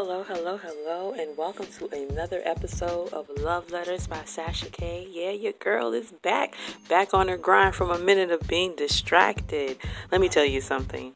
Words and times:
Hello, 0.00 0.22
hello, 0.22 0.56
hello, 0.58 1.12
and 1.12 1.36
welcome 1.36 1.66
to 1.76 1.88
another 1.88 2.40
episode 2.44 3.12
of 3.12 3.28
Love 3.40 3.72
Letters 3.72 4.06
by 4.06 4.22
Sasha 4.26 4.70
K. 4.70 5.04
Yeah, 5.10 5.32
your 5.32 5.54
girl 5.54 5.92
is 5.92 6.12
back, 6.12 6.54
back 6.88 7.12
on 7.12 7.26
her 7.26 7.36
grind 7.36 7.74
from 7.74 7.90
a 7.90 7.98
minute 7.98 8.30
of 8.30 8.46
being 8.46 8.76
distracted. 8.76 9.76
Let 10.12 10.20
me 10.20 10.28
tell 10.28 10.44
you 10.44 10.60
something. 10.60 11.14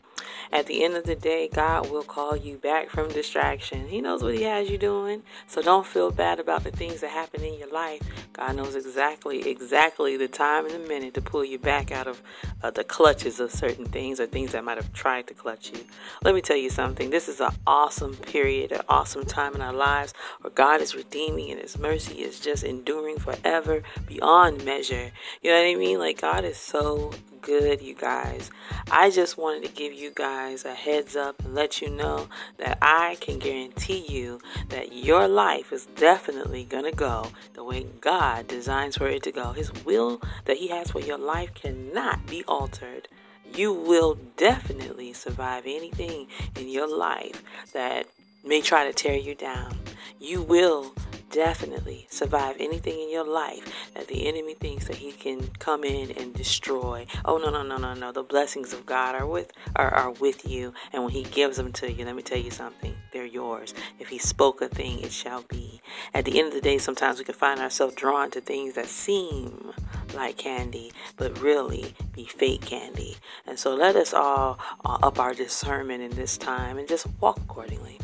At 0.53 0.67
the 0.67 0.85
end 0.85 0.95
of 0.97 1.05
the 1.05 1.15
day, 1.17 1.49
God 1.49 1.91
will 1.91 2.03
call 2.03 2.37
you 2.37 2.57
back 2.57 2.91
from 2.91 3.09
distraction. 3.09 3.89
He 3.89 4.03
knows 4.03 4.23
what 4.23 4.35
He 4.35 4.43
has 4.43 4.69
you 4.69 4.77
doing. 4.77 5.23
So 5.47 5.63
don't 5.63 5.87
feel 5.87 6.11
bad 6.11 6.39
about 6.39 6.63
the 6.63 6.71
things 6.71 7.01
that 7.01 7.11
happen 7.11 7.43
in 7.43 7.59
your 7.59 7.73
life. 7.73 8.03
God 8.35 8.57
knows 8.57 8.75
exactly, 8.75 9.49
exactly 9.49 10.19
the 10.19 10.29
time 10.29 10.67
and 10.67 10.75
the 10.75 10.87
minute 10.87 11.15
to 11.15 11.23
pull 11.23 11.43
you 11.43 11.59
back 11.59 11.91
out 11.91 12.07
of 12.07 12.21
uh, 12.63 12.71
the 12.71 12.85
clutches 12.85 13.41
of 13.41 13.51
certain 13.51 13.87
things 13.87 14.21
or 14.21 14.27
things 14.27 14.53
that 14.53 14.63
might 14.63 14.77
have 14.77 14.93
tried 14.93 15.27
to 15.29 15.35
clutch 15.35 15.71
you. 15.73 15.87
Let 16.23 16.35
me 16.35 16.43
tell 16.43 16.59
you 16.59 16.69
something. 16.69 17.09
This 17.09 17.31
is 17.31 17.41
an 17.41 17.53
awesome 17.67 18.17
period, 18.17 18.73
an 18.73 18.83
awesome 18.91 19.25
time 19.25 19.55
in 19.55 19.63
our 19.63 19.73
lives 19.73 20.13
where 20.43 20.51
God 20.51 20.83
is 20.83 20.95
redeeming 20.95 21.51
and 21.51 21.61
His 21.63 21.79
mercy 21.79 22.21
is 22.21 22.39
just 22.39 22.63
enduring 22.63 23.19
forever 23.19 23.83
beyond 24.07 24.67
measure. 24.67 25.13
You 25.41 25.51
know 25.51 25.63
what 25.63 25.67
I 25.67 25.75
mean? 25.77 25.99
Like, 25.99 26.21
God 26.21 26.45
is 26.45 26.59
so 26.59 27.13
good, 27.43 27.83
you 27.83 27.95
guys. 27.95 28.51
I 28.91 29.11
just 29.11 29.37
wanted 29.37 29.65
to 29.65 29.75
give 29.75 29.93
you 29.93 30.13
guys 30.15 30.65
a 30.65 30.75
heads 30.75 31.17
up 31.17 31.41
and 31.45 31.55
let 31.55 31.83
you 31.83 31.91
know 31.91 32.29
that 32.59 32.79
I 32.81 33.17
can 33.21 33.39
guarantee 33.39 34.07
you 34.09 34.41
that 34.69 34.93
your 34.93 35.29
life 35.29 35.73
is 35.73 35.87
definitely 35.87 36.65
going 36.65 36.85
to 36.85 36.93
go 36.93 37.33
the 37.55 37.65
way 37.65 37.87
God 38.01 38.47
designs 38.47 38.97
for 38.97 39.09
it 39.09 39.25
to 39.25 39.33
go. 39.33 39.53
His 39.53 39.73
will 39.85 40.23
that 40.45 40.59
He 40.59 40.69
has 40.69 40.93
for 40.93 41.01
your 41.01 41.19
life 41.19 41.53
cannot 41.55 42.27
be 42.27 42.45
altered. 42.45 43.09
You 43.55 43.73
will 43.73 44.15
definitely 44.37 45.13
survive 45.13 45.65
anything 45.67 46.29
in 46.59 46.69
your 46.69 46.89
life 46.89 47.43
that 47.73 48.07
may 48.45 48.63
try 48.63 48.87
to 48.87 48.93
tear 48.93 49.17
you 49.17 49.35
down. 49.35 49.79
You 50.19 50.43
will 50.43 50.95
definitely 51.33 52.07
survive 52.11 52.57
anything 52.61 53.01
in 53.01 53.11
your 53.11 53.27
life 53.27 53.67
that 53.95 54.07
the 54.07 54.29
enemy 54.29 54.55
thinks 54.55 54.87
that 54.87 54.97
he 54.97 55.11
can 55.11 55.49
come 55.59 55.83
in 55.83 56.13
and 56.13 56.35
destroy. 56.35 57.07
Oh 57.25 57.39
no 57.39 57.51
no 57.51 57.63
no 57.63 57.79
no 57.79 57.95
no! 57.95 58.13
The 58.13 58.23
blessings 58.23 58.73
of 58.73 58.87
God 58.87 59.15
are 59.15 59.27
with 59.27 59.51
are, 59.75 59.93
are 59.93 60.11
with 60.11 60.47
you, 60.49 60.75
and 60.93 61.03
when 61.03 61.13
He 61.13 61.25
gives 61.25 61.57
them 61.57 61.73
to 61.73 61.91
you, 61.91 62.05
let 62.05 62.15
me 62.15 62.23
tell 62.23 62.39
you 62.39 62.51
something: 62.51 62.95
they're 63.13 63.25
yours. 63.25 63.75
If 63.99 64.09
He 64.09 64.19
spoke 64.19 64.61
a 64.61 64.69
thing, 64.69 65.01
it 65.01 65.13
shall 65.13 65.43
be. 65.43 65.81
At 66.15 66.27
the 66.27 66.39
end 66.39 66.49
of 66.49 66.55
the 66.55 66.61
day, 66.61 66.79
sometimes 66.79 67.19
we 67.19 67.25
can 67.25 67.35
find 67.35 67.59
ourselves 67.61 67.95
drawn 67.95 68.31
to 68.33 68.41
things 68.41 68.75
that 68.75 68.87
seem 68.87 69.73
like 70.15 70.37
candy, 70.37 70.93
but 71.17 71.41
really 71.41 71.95
be 72.13 72.25
fake 72.27 72.61
candy. 72.61 73.17
And 73.47 73.59
so 73.59 73.75
let 73.75 73.97
us 73.97 74.13
all 74.13 74.59
uh, 74.85 74.99
up 75.03 75.19
our 75.19 75.35
discernment 75.35 76.03
in 76.03 76.11
this 76.11 76.37
time 76.37 76.79
and 76.79 76.87
just 76.87 77.07
walk 77.21 77.39
accordingly. 77.39 77.99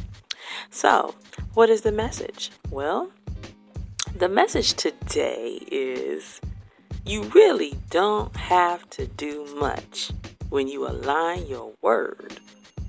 So, 0.70 1.14
what 1.54 1.70
is 1.70 1.82
the 1.82 1.92
message? 1.92 2.50
Well, 2.70 3.10
the 4.18 4.28
message 4.28 4.74
today 4.74 5.60
is 5.70 6.40
you 7.06 7.22
really 7.34 7.78
don't 7.88 8.36
have 8.36 8.90
to 8.90 9.06
do 9.06 9.46
much 9.60 10.10
when 10.48 10.66
you 10.66 10.88
align 10.88 11.46
your 11.46 11.72
word 11.82 12.40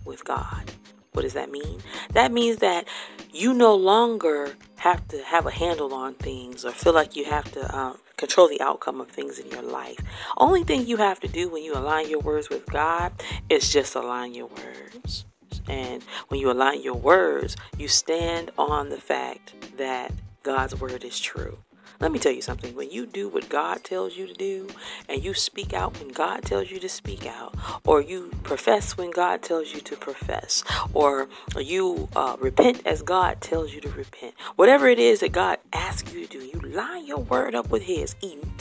with 0.05 0.25
God. 0.25 0.72
What 1.11 1.22
does 1.22 1.33
that 1.33 1.52
mean? 1.52 1.81
That 2.13 2.31
means 2.31 2.57
that 2.57 2.88
you 3.31 3.53
no 3.53 3.75
longer 3.75 4.55
have 4.77 5.07
to 5.09 5.23
have 5.23 5.45
a 5.45 5.52
handle 5.52 5.94
on 5.94 6.16
things 6.16 6.66
or 6.66 6.72
feel 6.72 6.94
like 6.94 7.16
you 7.16 7.25
have 7.25 7.52
to 7.52 7.77
um, 7.77 8.00
control 8.17 8.47
the 8.47 8.59
outcome 8.59 9.00
of 9.00 9.09
things 9.09 9.38
in 9.38 9.52
your 9.52 9.61
life. 9.61 10.00
Only 10.38 10.63
thing 10.63 10.88
you 10.88 10.97
have 10.97 11.19
to 11.19 11.27
do 11.27 11.47
when 11.47 11.63
you 11.63 11.75
align 11.75 12.09
your 12.09 12.22
words 12.22 12.50
with 12.50 12.66
God 12.66 13.13
is 13.50 13.72
just 13.72 13.94
align 13.94 14.34
your 14.34 14.47
words. 14.47 15.25
And 15.67 16.01
when 16.29 16.40
you 16.40 16.50
align 16.50 16.81
your 16.81 16.96
words, 16.96 17.56
you 17.78 17.88
stand 17.88 18.50
on 18.57 18.90
the 18.90 18.97
fact 18.97 19.53
that 19.78 20.11
God's 20.44 20.79
word 20.79 21.03
is 21.03 21.19
true. 21.19 21.59
Let 22.00 22.13
me 22.13 22.19
tell 22.19 22.31
you 22.31 22.41
something. 22.41 22.75
When 22.75 22.89
you 22.89 23.05
do 23.05 23.27
what 23.27 23.50
God 23.50 23.83
tells 23.83 24.16
you 24.16 24.25
to 24.25 24.33
do, 24.33 24.69
and 25.09 25.22
you 25.22 25.33
speak 25.33 25.73
out 25.73 26.00
when 26.00 26.07
God 26.09 26.44
tells 26.44 26.72
you 26.72 26.79
to 26.79 26.88
speak 26.88 27.25
out, 27.25 27.53
or 27.85 28.01
you 28.01 28.31
profess 28.44 28.95
when 28.95 29.11
God 29.11 29.41
tells 29.41 29.73
you 29.73 29.81
to 29.81 29.97
profess, 29.97 30.63
or 30.94 31.28
you 31.57 32.07
uh, 32.16 32.38
repent 32.39 32.88
as 32.88 33.01
God 33.01 33.41
tells 33.41 33.73
you 33.73 33.81
to 33.81 33.89
repent, 33.89 34.33
whatever 34.55 34.88
it 34.88 34.97
is 34.97 35.19
that 35.19 35.33
God 35.33 35.57
asks 35.73 36.13
you 36.13 36.25
to 36.25 36.39
do, 36.39 36.45
you 36.45 36.59
line 36.61 37.05
your 37.05 37.19
word 37.19 37.53
up 37.53 37.69
with 37.69 37.83
His. 37.83 38.16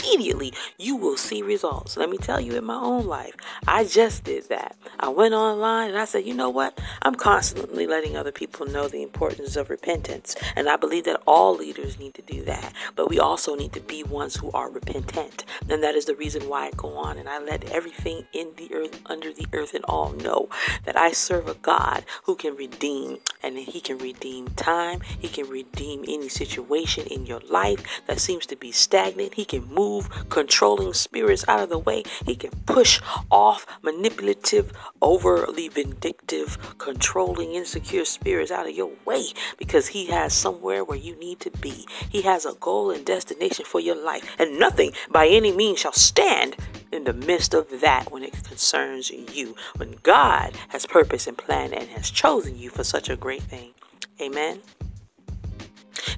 Immediately, 0.04 0.52
you 0.78 0.96
will 0.96 1.16
see 1.16 1.42
results. 1.42 1.96
Let 1.96 2.08
me 2.10 2.18
tell 2.18 2.40
you, 2.40 2.56
in 2.56 2.64
my 2.64 2.76
own 2.76 3.06
life, 3.06 3.34
I 3.66 3.84
just 3.84 4.24
did 4.24 4.48
that. 4.48 4.76
I 4.98 5.08
went 5.08 5.34
online 5.34 5.90
and 5.90 5.98
I 5.98 6.04
said, 6.04 6.24
you 6.24 6.34
know 6.34 6.50
what? 6.50 6.80
I'm 7.02 7.14
constantly 7.14 7.86
letting 7.86 8.16
other 8.16 8.32
people 8.32 8.66
know 8.66 8.88
the 8.88 9.02
importance 9.02 9.56
of 9.56 9.70
repentance, 9.70 10.36
and 10.56 10.68
I 10.68 10.76
believe 10.76 11.04
that 11.04 11.20
all 11.26 11.56
leaders 11.56 11.98
need 11.98 12.14
to 12.14 12.22
do 12.22 12.44
that. 12.44 12.72
But 12.96 13.08
we 13.08 13.18
also 13.18 13.54
need 13.54 13.72
to 13.74 13.80
be 13.80 14.02
ones 14.02 14.36
who 14.36 14.50
are 14.52 14.70
repentant. 14.70 15.44
And 15.68 15.82
that 15.82 15.94
is 15.94 16.06
the 16.06 16.14
reason 16.14 16.48
why 16.48 16.66
I 16.66 16.70
go 16.76 16.96
on 16.96 17.18
and 17.18 17.28
I 17.28 17.38
let 17.38 17.70
everything 17.70 18.24
in 18.32 18.52
the 18.56 18.72
earth, 18.74 19.00
under 19.06 19.32
the 19.32 19.46
earth, 19.52 19.74
and 19.74 19.84
all 19.84 20.12
know 20.12 20.48
that 20.84 20.96
I 20.96 21.12
serve 21.12 21.48
a 21.48 21.54
God 21.54 22.04
who 22.24 22.34
can 22.34 22.56
redeem. 22.56 23.18
And 23.42 23.56
He 23.58 23.80
can 23.80 23.98
redeem 23.98 24.48
time, 24.50 25.00
He 25.18 25.28
can 25.28 25.48
redeem 25.48 26.04
any 26.08 26.28
situation 26.28 27.06
in 27.06 27.26
your 27.26 27.40
life 27.48 28.02
that 28.06 28.20
seems 28.20 28.46
to 28.46 28.56
be 28.56 28.72
stagnant. 28.72 29.34
He 29.34 29.44
can 29.44 29.66
move 29.72 30.08
controlling 30.28 30.92
spirits 30.92 31.44
out 31.48 31.60
of 31.60 31.68
the 31.68 31.78
way. 31.78 32.02
He 32.24 32.36
can 32.36 32.50
push 32.66 33.00
off 33.30 33.66
manipulative, 33.82 34.72
overly 35.00 35.68
vindictive, 35.68 36.76
controlling, 36.78 37.54
insecure 37.54 38.04
spirits 38.04 38.50
out 38.50 38.68
of 38.68 38.74
your 38.74 38.90
way 39.04 39.26
because 39.56 39.88
He 39.88 40.06
has 40.06 40.32
somewhere 40.32 40.84
where 40.84 40.98
you 40.98 41.16
need 41.16 41.40
to 41.40 41.50
be. 41.50 41.86
He 42.08 42.22
has 42.22 42.44
a 42.44 42.54
goal 42.54 42.90
and 42.90 43.04
destination 43.04 43.64
for 43.64 43.80
your 43.80 43.96
life, 43.96 44.36
and 44.38 44.58
nothing 44.58 44.92
by 45.10 45.26
any 45.28 45.52
means 45.52 45.80
shall 45.80 45.92
stand 45.92 46.56
in 46.92 47.04
the 47.04 47.12
midst 47.12 47.54
of 47.54 47.80
that 47.80 48.10
when 48.10 48.22
it 48.22 48.44
concerns 48.44 49.10
you. 49.10 49.56
When 49.76 49.96
God 50.02 50.54
has 50.68 50.86
purpose 50.86 51.26
and 51.26 51.36
plan 51.36 51.72
and 51.72 51.88
has 51.90 52.10
chosen 52.10 52.58
you 52.58 52.70
for 52.70 52.84
such 52.84 53.08
a 53.08 53.16
great 53.16 53.42
thing. 53.42 53.72
Amen. 54.20 54.60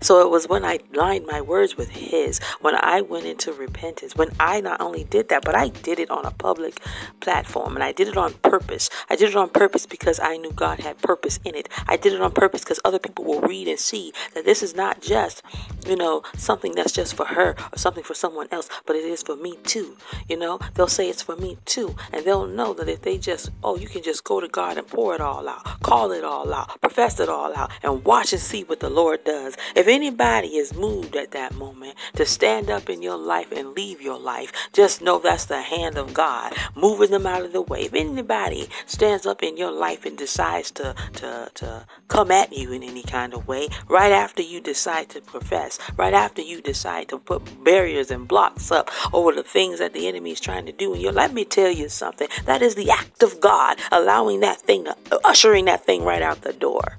So 0.01 0.21
it 0.21 0.31
was 0.31 0.49
when 0.49 0.65
I 0.65 0.81
lined 0.93 1.27
my 1.27 1.41
words 1.41 1.77
with 1.77 1.91
His, 1.91 2.41
when 2.61 2.75
I 2.77 3.01
went 3.01 3.27
into 3.27 3.53
repentance, 3.53 4.17
when 4.17 4.31
I 4.39 4.61
not 4.61 4.81
only 4.81 5.05
did 5.05 5.29
that, 5.29 5.45
but 5.45 5.55
I 5.55 5.69
did 5.69 5.99
it 5.99 6.11
on 6.11 6.25
a 6.25 6.31
public 6.31 6.81
platform 7.21 7.75
and 7.75 7.85
I 7.85 7.93
did 7.93 8.09
it 8.09 8.17
on 8.17 8.35
purpose. 8.35 8.91
I 9.09 9.17
did 9.17 9.31
it 9.31 9.37
on 9.37 9.49
purpose 9.51 9.87
because 9.87 10.21
I 10.21 10.37
knew 10.37 10.53
God 10.53 10.81
had 10.81 10.99
purpose 10.99 11.39
in 11.45 11.55
it. 11.55 11.69
I 11.89 11.97
did 11.97 12.13
it 12.13 12.21
on 12.21 12.33
purpose 12.33 12.63
because 12.63 12.81
other 12.85 12.99
people 12.99 13.25
will 13.25 13.41
read 13.41 13.69
and 13.69 13.79
see 13.79 14.13
that 14.35 14.45
this 14.45 14.63
is 14.63 14.75
not 14.75 15.01
just, 15.01 15.43
you 15.87 15.97
know, 15.97 16.23
something 16.37 16.75
that's 16.75 16.93
just 16.93 17.15
for 17.15 17.27
her 17.27 17.57
or 17.73 17.79
something 17.79 18.05
for 18.05 18.15
someone 18.15 18.49
else, 18.51 18.69
but 18.87 18.97
it 18.97 19.05
is 19.05 19.23
for 19.23 19.37
me 19.37 19.57
too. 19.65 19.97
You 20.29 20.39
know, 20.39 20.59
they'll 20.75 20.89
say 20.89 21.09
it's 21.09 21.23
for 21.23 21.37
me 21.37 21.59
too. 21.65 21.97
And 22.12 22.25
they'll 22.25 22.47
know 22.47 22.75
that 22.75 22.89
if 22.89 23.03
they 23.03 23.19
just, 23.19 23.51
oh, 23.62 23.77
you 23.77 23.89
can 23.89 24.03
just 24.03 24.25
go 24.25 24.41
to 24.41 24.49
God 24.49 24.79
and 24.79 24.87
pour 24.87 25.15
it 25.15 25.21
all 25.21 25.49
out, 25.49 25.81
call 25.83 26.12
it 26.12 26.25
all 26.25 26.53
out, 26.53 26.81
profess 26.81 27.21
it 27.21 27.29
all 27.29 27.55
out, 27.57 27.71
and 27.83 28.05
watch 28.05 28.33
and 28.33 28.41
see 28.43 28.65
what 28.65 28.81
the 28.81 28.91
Lord 28.91 29.25
does. 29.25 29.57
If 29.81 29.89
anybody 29.89 30.59
is 30.59 30.75
moved 30.75 31.17
at 31.17 31.31
that 31.31 31.55
moment 31.55 31.95
to 32.17 32.27
stand 32.27 32.69
up 32.69 32.91
in 32.91 33.01
your 33.01 33.17
life 33.17 33.51
and 33.51 33.73
leave 33.73 34.03
your 34.03 34.19
life, 34.19 34.53
just 34.75 35.01
know 35.01 35.19
that's 35.19 35.47
the 35.47 35.63
hand 35.63 35.97
of 35.97 36.13
God 36.13 36.53
moving 36.77 37.11
them 37.11 37.27
out 37.27 37.47
of 37.47 37.55
the 37.55 37.63
way. 37.63 37.85
If 37.85 37.95
anybody 37.95 38.69
stands 38.85 39.25
up 39.25 39.43
in 39.43 39.57
your 39.57 39.71
life 39.71 40.05
and 40.05 40.19
decides 40.19 40.71
to, 40.73 40.95
to, 41.15 41.51
to 41.55 41.87
come 42.09 42.31
at 42.31 42.53
you 42.53 42.73
in 42.73 42.83
any 42.83 43.03
kind 43.03 43.33
of 43.33 43.49
way, 43.49 43.69
right 43.89 44.13
after 44.13 44.43
you 44.43 44.61
decide 44.61 45.09
to 45.09 45.23
profess, 45.23 45.79
right 45.97 46.12
after 46.12 46.43
you 46.43 46.61
decide 46.61 47.09
to 47.09 47.19
put 47.19 47.65
barriers 47.65 48.11
and 48.11 48.29
blocks 48.29 48.71
up 48.71 48.91
over 49.15 49.33
the 49.33 49.43
things 49.43 49.79
that 49.79 49.94
the 49.94 50.06
enemy 50.06 50.33
is 50.33 50.41
trying 50.41 50.67
to 50.67 50.73
do 50.73 50.93
in 50.93 51.00
your 51.00 51.12
let 51.12 51.33
me 51.33 51.47
tell 51.47 51.71
you 51.71 51.88
something. 51.88 52.29
That 52.44 52.61
is 52.61 52.75
the 52.75 52.91
act 52.91 53.23
of 53.23 53.41
God 53.41 53.79
allowing 53.91 54.41
that 54.41 54.61
thing 54.61 54.85
to 54.85 54.94
ushering 55.25 55.65
that 55.65 55.87
thing 55.87 56.05
right 56.05 56.21
out 56.21 56.43
the 56.43 56.53
door. 56.53 56.99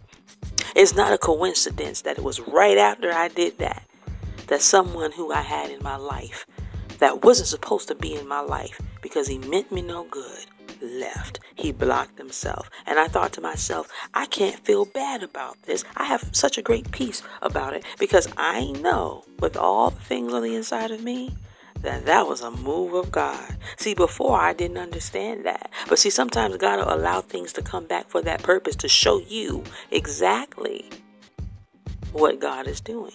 It's 0.75 0.95
not 0.95 1.13
a 1.13 1.17
coincidence 1.17 2.01
that 2.01 2.17
it 2.17 2.23
was 2.23 2.39
right 2.39 2.77
after 2.77 3.11
I 3.11 3.27
did 3.27 3.57
that 3.59 3.83
that 4.47 4.61
someone 4.61 5.13
who 5.13 5.31
I 5.31 5.41
had 5.41 5.69
in 5.69 5.81
my 5.81 5.95
life 5.95 6.45
that 6.99 7.23
wasn't 7.23 7.47
supposed 7.47 7.87
to 7.87 7.95
be 7.95 8.15
in 8.15 8.27
my 8.27 8.41
life 8.41 8.81
because 9.01 9.27
he 9.27 9.37
meant 9.37 9.71
me 9.71 9.81
no 9.81 10.03
good 10.03 10.45
left. 10.81 11.39
He 11.55 11.71
blocked 11.71 12.17
himself. 12.17 12.69
And 12.85 12.99
I 12.99 13.07
thought 13.07 13.31
to 13.33 13.41
myself, 13.41 13.89
I 14.13 14.25
can't 14.25 14.59
feel 14.59 14.85
bad 14.85 15.23
about 15.23 15.61
this. 15.63 15.85
I 15.95 16.03
have 16.05 16.29
such 16.33 16.57
a 16.57 16.61
great 16.61 16.91
peace 16.91 17.23
about 17.41 17.73
it 17.73 17.85
because 17.97 18.27
I 18.35 18.71
know 18.81 19.23
with 19.39 19.55
all 19.55 19.91
the 19.91 20.01
things 20.01 20.33
on 20.33 20.43
the 20.43 20.55
inside 20.55 20.91
of 20.91 21.01
me 21.01 21.35
that 21.81 22.05
that 22.05 22.27
was 22.27 22.41
a 22.41 22.51
move 22.51 22.93
of 22.93 23.11
God. 23.11 23.57
See, 23.77 23.93
before 23.93 24.39
I 24.39 24.53
didn't 24.53 24.77
understand 24.77 25.45
that. 25.45 25.71
But 25.89 25.99
see, 25.99 26.09
sometimes 26.09 26.57
God 26.57 26.79
will 26.79 26.93
allow 26.93 27.21
things 27.21 27.53
to 27.53 27.61
come 27.61 27.85
back 27.85 28.09
for 28.09 28.21
that 28.21 28.43
purpose 28.43 28.75
to 28.77 28.87
show 28.87 29.19
you 29.19 29.63
exactly 29.89 30.89
what 32.11 32.39
God 32.39 32.67
is 32.67 32.81
doing. 32.81 33.13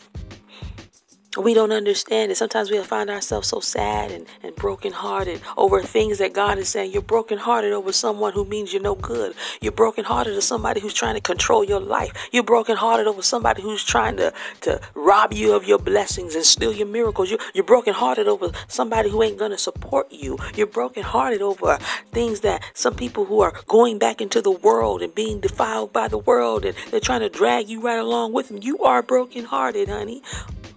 We 1.36 1.54
don't 1.54 1.72
understand 1.72 2.32
it. 2.32 2.36
Sometimes 2.36 2.70
we 2.70 2.82
find 2.82 3.10
ourselves 3.10 3.48
so 3.48 3.60
sad 3.60 4.10
and, 4.10 4.26
and 4.42 4.54
brokenhearted 4.56 5.40
over 5.56 5.82
things 5.82 6.18
that 6.18 6.32
God 6.32 6.58
is 6.58 6.68
saying. 6.68 6.92
You're 6.92 7.02
brokenhearted 7.02 7.72
over 7.72 7.92
someone 7.92 8.32
who 8.32 8.44
means 8.44 8.72
you're 8.72 8.82
no 8.82 8.94
good. 8.94 9.34
You're 9.60 9.72
brokenhearted 9.72 10.32
over 10.32 10.40
somebody 10.40 10.80
who's 10.80 10.94
trying 10.94 11.14
to 11.14 11.20
control 11.20 11.64
your 11.64 11.80
life. 11.80 12.12
You're 12.32 12.42
brokenhearted 12.42 13.06
over 13.06 13.22
somebody 13.22 13.62
who's 13.62 13.84
trying 13.84 14.16
to, 14.16 14.32
to 14.62 14.80
rob 14.94 15.32
you 15.32 15.52
of 15.52 15.64
your 15.64 15.78
blessings 15.78 16.34
and 16.34 16.44
steal 16.44 16.72
your 16.72 16.86
miracles. 16.86 17.30
You, 17.30 17.38
you're 17.54 17.64
brokenhearted 17.64 18.28
over 18.28 18.50
somebody 18.68 19.10
who 19.10 19.22
ain't 19.22 19.38
going 19.38 19.50
to 19.50 19.58
support 19.58 20.10
you. 20.10 20.38
You're 20.54 20.66
brokenhearted 20.66 21.42
over 21.42 21.78
things 22.12 22.40
that 22.40 22.62
some 22.74 22.94
people 22.94 23.24
who 23.24 23.40
are 23.40 23.52
going 23.66 23.98
back 23.98 24.20
into 24.20 24.40
the 24.40 24.50
world 24.50 25.02
and 25.02 25.14
being 25.14 25.40
defiled 25.40 25.92
by 25.92 26.08
the 26.08 26.18
world 26.18 26.64
and 26.64 26.76
they're 26.90 27.00
trying 27.00 27.20
to 27.20 27.28
drag 27.28 27.68
you 27.68 27.80
right 27.80 27.98
along 27.98 28.32
with 28.32 28.48
them. 28.48 28.58
You 28.62 28.78
are 28.78 29.02
brokenhearted, 29.02 29.88
honey 29.88 30.22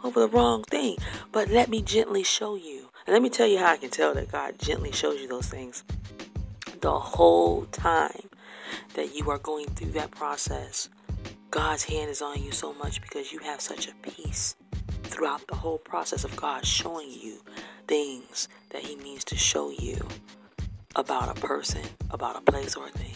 over 0.03 0.19
the 0.19 0.27
wrong 0.27 0.63
thing. 0.63 0.97
But 1.31 1.49
let 1.49 1.69
me 1.69 1.81
gently 1.81 2.23
show 2.23 2.55
you. 2.55 2.89
And 3.05 3.13
let 3.13 3.21
me 3.21 3.29
tell 3.29 3.47
you 3.47 3.57
how 3.57 3.71
I 3.71 3.77
can 3.77 3.89
tell 3.89 4.13
that 4.13 4.31
God 4.31 4.59
gently 4.59 4.91
shows 4.91 5.21
you 5.21 5.27
those 5.27 5.47
things. 5.47 5.83
The 6.81 6.97
whole 6.97 7.65
time 7.65 8.29
that 8.93 9.15
you 9.15 9.29
are 9.29 9.37
going 9.37 9.67
through 9.67 9.91
that 9.91 10.11
process, 10.11 10.89
God's 11.51 11.83
hand 11.83 12.09
is 12.09 12.21
on 12.21 12.41
you 12.43 12.51
so 12.51 12.73
much 12.73 13.01
because 13.01 13.31
you 13.31 13.39
have 13.39 13.61
such 13.61 13.87
a 13.87 13.93
peace 14.01 14.55
throughout 15.03 15.45
the 15.47 15.55
whole 15.55 15.79
process 15.79 16.23
of 16.23 16.35
God 16.35 16.65
showing 16.65 17.09
you 17.09 17.41
things 17.87 18.47
that 18.69 18.83
He 18.83 18.95
means 18.97 19.23
to 19.25 19.35
show 19.35 19.71
you 19.71 20.07
about 20.95 21.35
a 21.35 21.41
person, 21.41 21.81
about 22.11 22.35
a 22.37 22.41
place, 22.41 22.75
or 22.75 22.87
a 22.87 22.91
thing. 22.91 23.15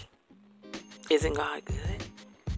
Isn't 1.10 1.36
God 1.36 1.64
good? 1.66 2.04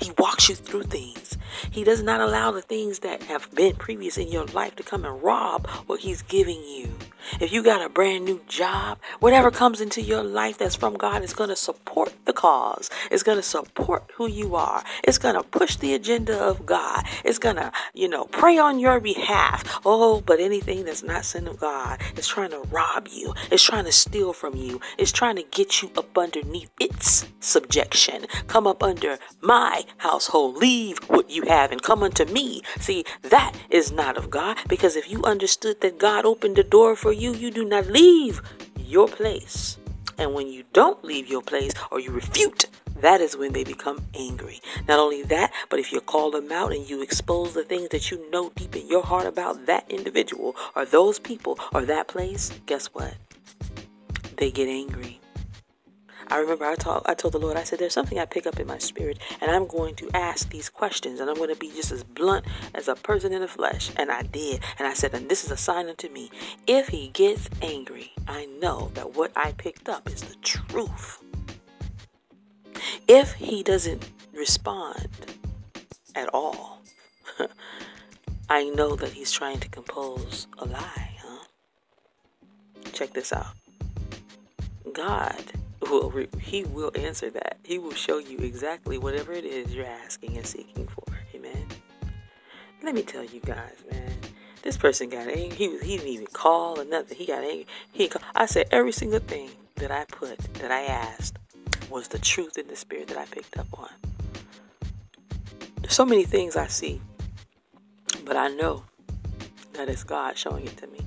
He 0.01 0.12
walks 0.18 0.50
you 0.50 0.56
through 0.56 0.83
things. 0.83 1.35
He 1.72 1.84
does 1.84 2.02
not 2.02 2.22
allow 2.22 2.52
the 2.52 2.62
things 2.62 3.00
that 3.00 3.24
have 3.24 3.54
been 3.54 3.76
previous 3.76 4.18
in 4.18 4.30
your 4.30 4.46
life 4.46 4.76
to 4.78 4.84
come 4.84 5.06
and 5.06 5.22
rob 5.22 5.68
what 5.88 6.02
He's 6.02 6.22
giving 6.22 6.62
you. 6.64 6.94
If 7.40 7.52
you 7.52 7.64
got 7.64 7.82
a 7.82 7.90
brand 7.90 8.26
new 8.26 8.42
job, 8.48 9.00
whatever 9.20 9.50
comes 9.50 9.82
into 9.82 10.02
your 10.02 10.24
life 10.24 10.58
that's 10.58 10.76
from 10.76 10.96
God 10.96 11.24
is 11.24 11.34
going 11.34 11.50
to 11.50 11.56
support 11.56 12.14
the 12.26 12.34
cause. 12.34 12.90
It's 13.10 13.24
going 13.24 13.38
to 13.38 13.44
support 13.44 14.04
who 14.16 14.28
you 14.28 14.56
are. 14.56 14.84
It's 15.04 15.18
going 15.18 15.36
to 15.36 15.44
push 15.44 15.76
the 15.76 15.94
agenda 15.96 16.38
of 16.40 16.66
God. 16.66 17.04
It's 17.24 17.40
going 17.40 17.56
to, 17.56 17.72
you 17.94 18.08
know, 18.08 18.26
pray 18.26 18.58
on 18.58 18.80
your 18.80 19.00
behalf. 19.00 19.80
Oh, 19.86 20.22
but 20.22 20.40
anything 20.40 20.86
that's 20.86 21.04
not 21.04 21.26
sent 21.26 21.48
of 21.48 21.60
God 21.60 22.00
is 22.16 22.28
trying 22.28 22.52
to 22.52 22.60
rob 22.70 23.08
you. 23.12 23.34
It's 23.52 23.64
trying 23.64 23.86
to 23.86 23.92
steal 23.92 24.32
from 24.34 24.56
you. 24.56 24.80
It's 24.98 25.12
trying 25.12 25.38
to 25.38 25.44
get 25.44 25.82
you 25.82 25.92
up 25.98 26.16
underneath 26.18 26.70
its 26.80 27.26
subjection. 27.40 28.28
Come 28.48 28.68
up 28.68 28.84
under 28.84 29.18
my 29.42 29.84
household. 29.98 30.58
Leave 30.58 31.00
what 31.10 31.30
you 31.30 31.44
have 31.44 31.55
and 31.56 31.81
come 31.81 32.04
unto 32.04 32.25
me. 32.25 32.62
See, 32.80 33.06
that 33.24 33.54
is 33.69 33.92
not 33.92 34.18
of 34.18 34.30
God 34.30 34.57
because 34.68 34.96
if 34.96 35.10
you 35.10 35.24
understood 35.24 35.81
that 35.81 35.98
God 35.98 36.25
opened 36.25 36.56
the 36.56 36.63
door 36.63 36.96
for 36.96 37.12
you, 37.12 37.34
you 37.34 37.52
do 37.52 37.66
not 37.66 37.88
leave 37.88 38.42
your 38.78 39.07
place. 39.07 39.78
And 40.18 40.34
when 40.34 40.48
you 40.48 40.63
don't 40.74 41.04
leave 41.04 41.28
your 41.28 41.42
place 41.42 41.74
or 41.92 42.00
you 42.00 42.12
refute, 42.12 42.66
that 43.02 43.22
is 43.22 43.36
when 43.36 43.54
they 43.54 43.63
become 43.63 44.06
angry. 44.16 44.62
Not 44.88 45.00
only 45.00 45.24
that, 45.24 45.52
but 45.69 45.80
if 45.80 45.92
you 45.92 46.00
call 46.00 46.31
them 46.31 46.52
out 46.52 46.72
and 46.72 46.90
you 46.90 47.02
expose 47.02 47.54
the 47.54 47.63
things 47.63 47.90
that 47.90 48.10
you 48.12 48.30
know 48.31 48.51
deep 48.56 48.75
in 48.75 48.88
your 48.88 49.04
heart 49.04 49.25
about 49.25 49.66
that 49.66 49.86
individual 49.90 50.56
or 50.75 50.86
those 50.86 51.19
people 51.19 51.60
or 51.74 51.84
that 51.86 52.08
place, 52.08 52.51
guess 52.66 52.88
what? 52.88 53.16
They 54.38 54.51
get 54.51 54.68
angry. 54.68 55.19
I 56.27 56.38
remember 56.39 56.66
I 56.66 56.75
told 56.75 57.04
I 57.06 57.13
told 57.13 57.33
the 57.33 57.39
Lord, 57.39 57.57
I 57.57 57.63
said, 57.63 57.80
there's 57.80 57.94
something 57.94 58.19
I 58.19 58.25
pick 58.25 58.48
up 58.48 58.60
in 58.60 58.68
my 58.68 58.77
spirit, 58.77 59.19
and 59.42 59.51
I'm 59.51 59.68
going 59.68 59.95
to 59.95 60.10
ask 60.13 60.50
these 60.50 60.69
questions, 60.69 61.19
and 61.19 61.30
I'm 61.30 61.38
going 61.38 61.54
to 61.54 61.60
be 61.60 61.69
just 61.69 61.92
as 61.92 62.04
blunt 62.04 62.45
as 62.74 62.88
a 62.88 62.95
person 62.95 63.33
in 63.33 63.42
the 63.42 63.48
flesh. 63.48 63.92
And 63.98 64.12
I 64.12 64.24
did. 64.24 64.62
And 64.80 64.88
I 64.88 64.94
said, 64.94 65.13
and 65.13 65.30
this 65.30 65.44
is 65.44 65.51
a 65.51 65.57
sign 65.57 65.88
unto 65.88 66.10
me. 66.10 66.31
If 66.68 66.88
he 66.89 67.10
gets 67.10 67.50
angry, 67.62 68.12
I 68.27 68.45
know 68.45 68.92
that 68.95 69.16
what 69.16 69.31
I 69.36 69.51
picked 69.54 69.88
up 69.89 70.10
is 70.10 70.22
the 70.22 70.36
truth. 70.36 71.24
If 73.07 73.33
he 73.33 73.63
doesn't 73.63 74.10
respond 74.33 75.10
at 76.16 76.30
all, 76.33 76.81
I 78.50 78.63
know 78.63 78.95
that 78.95 79.13
he's 79.13 79.31
trying 79.31 79.60
to 79.60 79.69
compose 79.69 80.48
a 80.57 80.66
lie, 80.66 81.18
huh? 81.19 81.45
Check 82.94 83.13
this 83.13 83.33
out. 83.33 83.54
God 84.94 85.44
will 85.90 86.12
he 86.40 86.64
will 86.66 86.92
answer 86.96 87.30
that. 87.32 87.58
He 87.64 87.80
will 87.80 87.94
show 87.94 88.18
you 88.18 88.38
exactly 88.40 88.98
whatever 88.98 89.32
it 89.34 89.46
is 89.46 89.74
you're 89.74 89.86
asking 89.86 90.38
and 90.38 90.46
seeking 90.46 90.88
for. 90.88 91.04
Amen. 91.34 91.68
Let 92.84 92.96
me 92.96 93.02
tell 93.02 93.24
you 93.24 93.40
guys, 93.40 93.78
man. 93.92 94.12
This 94.62 94.78
person 94.78 95.10
got 95.10 95.28
angry. 95.28 95.56
He 95.56 95.78
he 95.80 95.98
didn't 95.98 96.12
even 96.12 96.28
call 96.28 96.80
or 96.80 96.86
nothing. 96.86 97.18
He 97.18 97.26
got 97.26 97.44
angry. 97.44 97.68
He 97.92 98.12
I 98.36 98.46
said 98.46 98.68
every 98.72 98.92
single 98.92 99.20
thing 99.20 99.52
that 99.76 99.92
I 99.92 100.06
put 100.06 100.38
that 100.56 100.72
I 100.72 100.84
asked 100.84 101.38
was 101.90 102.08
the 102.08 102.20
truth 102.20 102.58
in 102.58 102.68
the 102.68 102.76
spirit 102.76 103.08
that 103.08 103.18
I 103.18 103.26
picked 103.26 103.58
up 103.58 103.68
on. 103.78 103.90
There's 105.82 105.94
so 105.94 106.06
many 106.06 106.24
things 106.24 106.56
I 106.56 106.68
see, 106.68 107.02
but 108.24 108.36
I 108.36 108.48
know 108.48 108.86
that 109.74 109.90
it's 109.90 110.04
God 110.04 110.38
showing 110.38 110.66
it 110.66 110.78
to 110.78 110.88
me. 110.88 111.02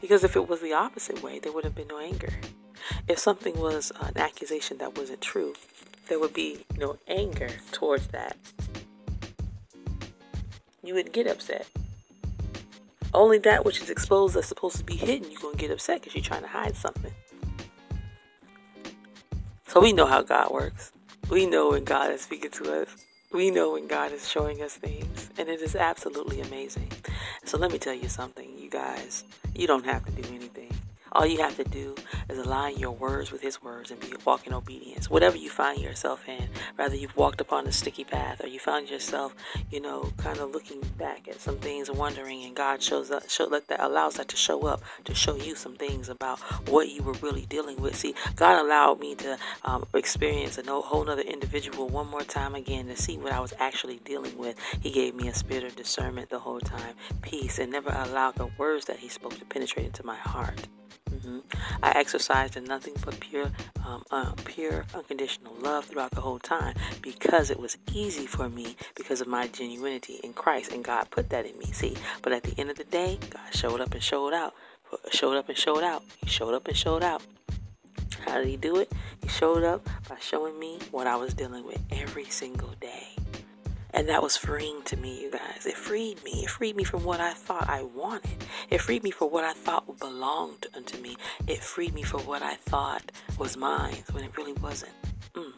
Because 0.00 0.24
if 0.24 0.36
it 0.36 0.48
was 0.48 0.60
the 0.60 0.72
opposite 0.72 1.22
way, 1.22 1.38
there 1.38 1.52
would 1.52 1.64
have 1.64 1.74
been 1.74 1.88
no 1.88 1.98
anger. 1.98 2.32
If 3.08 3.18
something 3.18 3.58
was 3.58 3.92
an 4.00 4.16
accusation 4.16 4.78
that 4.78 4.96
wasn't 4.96 5.20
true, 5.20 5.54
there 6.08 6.18
would 6.18 6.34
be 6.34 6.64
no 6.76 6.98
anger 7.08 7.50
towards 7.70 8.08
that. 8.08 8.36
You 10.82 10.94
wouldn't 10.94 11.14
get 11.14 11.26
upset. 11.26 11.66
Only 13.14 13.38
that 13.40 13.64
which 13.64 13.80
is 13.82 13.90
exposed 13.90 14.34
that's 14.34 14.48
supposed 14.48 14.76
to 14.76 14.84
be 14.84 14.96
hidden, 14.96 15.30
you're 15.30 15.40
going 15.40 15.56
to 15.56 15.60
get 15.60 15.70
upset 15.70 16.00
because 16.00 16.14
you're 16.14 16.24
trying 16.24 16.42
to 16.42 16.48
hide 16.48 16.76
something. 16.76 17.12
So 19.68 19.80
we 19.80 19.92
know 19.92 20.06
how 20.06 20.22
God 20.22 20.50
works. 20.50 20.92
We 21.30 21.46
know 21.46 21.70
when 21.70 21.84
God 21.84 22.10
is 22.10 22.22
speaking 22.22 22.50
to 22.50 22.82
us. 22.82 22.88
We 23.32 23.50
know 23.50 23.72
when 23.72 23.86
God 23.86 24.12
is 24.12 24.28
showing 24.28 24.60
us 24.62 24.74
things. 24.74 25.30
And 25.38 25.48
it 25.48 25.62
is 25.62 25.74
absolutely 25.74 26.40
amazing. 26.40 26.90
So 27.44 27.56
let 27.58 27.72
me 27.72 27.78
tell 27.78 27.94
you 27.94 28.08
something, 28.08 28.58
you 28.58 28.68
guys. 28.68 29.24
You 29.54 29.66
don't 29.66 29.84
have 29.84 30.04
to 30.04 30.12
do 30.12 30.28
anything. 30.34 30.61
All 31.12 31.26
you 31.26 31.38
have 31.38 31.56
to 31.56 31.64
do 31.64 31.94
is 32.28 32.38
align 32.38 32.78
your 32.78 32.92
words 32.92 33.30
with 33.30 33.42
His 33.42 33.62
words 33.62 33.90
and 33.90 34.00
be 34.00 34.12
walk 34.24 34.46
in 34.46 34.54
obedience. 34.54 35.10
Whatever 35.10 35.36
you 35.36 35.50
find 35.50 35.78
yourself 35.80 36.26
in, 36.26 36.48
rather 36.78 36.96
you've 36.96 37.16
walked 37.16 37.40
upon 37.40 37.66
a 37.66 37.72
sticky 37.72 38.04
path 38.04 38.42
or 38.42 38.48
you 38.48 38.58
found 38.58 38.88
yourself, 38.88 39.34
you 39.70 39.80
know, 39.80 40.12
kind 40.16 40.38
of 40.38 40.50
looking 40.52 40.80
back 40.98 41.28
at 41.28 41.40
some 41.40 41.58
things 41.58 41.88
and 41.88 41.98
wondering, 41.98 42.44
and 42.44 42.56
God 42.56 42.82
shows 42.82 43.10
up, 43.10 43.28
show, 43.28 43.44
let 43.44 43.68
that 43.68 43.80
allows 43.80 44.14
that 44.14 44.28
to 44.28 44.36
show 44.36 44.66
up 44.66 44.82
to 45.04 45.14
show 45.14 45.36
you 45.36 45.54
some 45.54 45.76
things 45.76 46.08
about 46.08 46.38
what 46.68 46.88
you 46.88 47.02
were 47.02 47.14
really 47.14 47.46
dealing 47.46 47.80
with. 47.80 47.94
See, 47.96 48.14
God 48.36 48.64
allowed 48.64 49.00
me 49.00 49.14
to 49.16 49.38
um, 49.64 49.86
experience 49.94 50.58
a 50.58 50.62
whole 50.62 51.08
other 51.08 51.22
individual 51.22 51.88
one 51.88 52.08
more 52.08 52.22
time 52.22 52.54
again 52.54 52.86
to 52.86 52.96
see 52.96 53.18
what 53.18 53.32
I 53.32 53.40
was 53.40 53.52
actually 53.58 54.00
dealing 54.04 54.36
with. 54.38 54.56
He 54.80 54.90
gave 54.90 55.14
me 55.14 55.28
a 55.28 55.34
spirit 55.34 55.64
of 55.64 55.76
discernment 55.76 56.30
the 56.30 56.38
whole 56.38 56.60
time, 56.60 56.94
peace, 57.20 57.58
and 57.58 57.70
never 57.70 57.90
allowed 57.90 58.36
the 58.36 58.48
words 58.58 58.86
that 58.86 58.98
He 58.98 59.08
spoke 59.08 59.38
to 59.38 59.44
penetrate 59.44 59.86
into 59.86 60.04
my 60.06 60.16
heart. 60.16 60.68
Mm-hmm. 61.12 61.38
I 61.82 61.92
exercised 61.94 62.56
in 62.56 62.64
nothing 62.64 62.94
but 63.04 63.20
pure, 63.20 63.50
um, 63.86 64.02
uh, 64.10 64.32
pure, 64.44 64.86
unconditional 64.94 65.54
love 65.60 65.84
throughout 65.84 66.12
the 66.12 66.22
whole 66.22 66.38
time 66.38 66.74
because 67.02 67.50
it 67.50 67.60
was 67.60 67.76
easy 67.92 68.26
for 68.26 68.48
me 68.48 68.76
because 68.96 69.20
of 69.20 69.26
my 69.28 69.48
genuinity 69.48 70.20
in 70.20 70.32
Christ, 70.32 70.72
and 70.72 70.82
God 70.82 71.10
put 71.10 71.30
that 71.30 71.44
in 71.46 71.58
me. 71.58 71.66
See, 71.66 71.96
but 72.22 72.32
at 72.32 72.44
the 72.44 72.58
end 72.58 72.70
of 72.70 72.76
the 72.76 72.84
day, 72.84 73.18
God 73.30 73.54
showed 73.54 73.80
up 73.80 73.92
and 73.92 74.02
showed 74.02 74.32
out, 74.32 74.54
showed 75.10 75.36
up 75.36 75.48
and 75.48 75.58
showed 75.58 75.82
out. 75.82 76.02
He 76.22 76.28
showed 76.28 76.54
up 76.54 76.66
and 76.66 76.76
showed 76.76 77.02
out. 77.02 77.22
How 78.26 78.38
did 78.38 78.46
He 78.46 78.56
do 78.56 78.76
it? 78.78 78.90
He 79.20 79.28
showed 79.28 79.64
up 79.64 79.84
by 80.08 80.16
showing 80.20 80.58
me 80.58 80.78
what 80.90 81.06
I 81.06 81.16
was 81.16 81.34
dealing 81.34 81.64
with 81.64 81.80
every 81.90 82.24
single 82.26 82.74
day. 82.80 83.21
And 83.94 84.08
that 84.08 84.22
was 84.22 84.36
freeing 84.36 84.82
to 84.84 84.96
me, 84.96 85.20
you 85.22 85.30
guys. 85.30 85.66
It 85.66 85.76
freed 85.76 86.22
me. 86.24 86.44
It 86.44 86.50
freed 86.50 86.76
me 86.76 86.84
from 86.84 87.04
what 87.04 87.20
I 87.20 87.32
thought 87.32 87.68
I 87.68 87.82
wanted. 87.82 88.44
It 88.70 88.80
freed 88.80 89.02
me 89.02 89.10
for 89.10 89.28
what 89.28 89.44
I 89.44 89.52
thought 89.52 89.98
belonged 89.98 90.66
unto 90.74 90.98
me. 90.98 91.16
It 91.46 91.58
freed 91.62 91.92
me 91.92 92.02
for 92.02 92.18
what 92.18 92.42
I 92.42 92.54
thought 92.54 93.12
was 93.38 93.56
mine 93.56 94.04
when 94.12 94.24
it 94.24 94.36
really 94.36 94.54
wasn't. 94.54 94.92
Mm. 95.34 95.52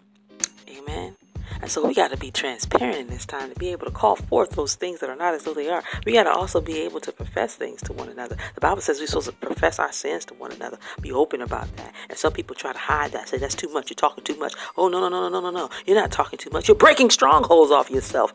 Amen. 0.68 1.16
And 1.60 1.70
so 1.70 1.86
we 1.86 1.94
got 1.94 2.10
to 2.10 2.16
be 2.16 2.30
transparent 2.30 2.98
in 2.98 3.06
this 3.08 3.26
time 3.26 3.50
to 3.52 3.58
be 3.58 3.70
able 3.70 3.86
to 3.86 3.92
call 3.92 4.16
forth 4.16 4.50
those 4.50 4.74
things 4.74 5.00
that 5.00 5.10
are 5.10 5.16
not 5.16 5.34
as 5.34 5.44
though 5.44 5.54
they 5.54 5.68
are. 5.68 5.82
We 6.04 6.12
got 6.12 6.24
to 6.24 6.32
also 6.32 6.60
be 6.60 6.80
able 6.82 7.00
to 7.00 7.12
profess 7.12 7.54
things 7.54 7.82
to 7.82 7.92
one 7.92 8.08
another. 8.08 8.36
The 8.54 8.60
Bible 8.60 8.80
says 8.80 9.00
we're 9.00 9.06
supposed 9.06 9.26
to 9.26 9.32
profess 9.32 9.78
our 9.78 9.92
sins 9.92 10.24
to 10.26 10.34
one 10.34 10.52
another, 10.52 10.78
be 11.00 11.12
open 11.12 11.40
about 11.40 11.74
that. 11.76 11.94
And 12.08 12.18
some 12.18 12.32
people 12.32 12.54
try 12.54 12.72
to 12.72 12.78
hide 12.78 13.12
that, 13.12 13.28
say 13.28 13.38
that's 13.38 13.54
too 13.54 13.68
much, 13.72 13.90
you're 13.90 13.96
talking 13.96 14.24
too 14.24 14.36
much. 14.36 14.54
Oh, 14.76 14.88
no, 14.88 15.00
no, 15.00 15.08
no, 15.08 15.28
no, 15.28 15.40
no, 15.40 15.40
no, 15.40 15.50
no. 15.50 15.70
You're 15.86 16.00
not 16.00 16.10
talking 16.10 16.38
too 16.38 16.50
much. 16.52 16.68
You're 16.68 16.76
breaking 16.76 17.10
strongholds 17.10 17.70
off 17.70 17.90
yourself. 17.90 18.32